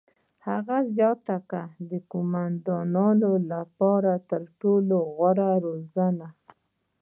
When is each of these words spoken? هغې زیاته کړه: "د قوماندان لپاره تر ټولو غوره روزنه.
هغې 0.47 0.79
زیاته 0.95 1.37
کړه: 1.49 1.65
"د 1.89 1.91
قوماندان 2.11 3.15
لپاره 3.53 4.11
تر 4.29 4.41
ټولو 4.61 4.95
غوره 5.15 5.51
روزنه. 5.65 6.27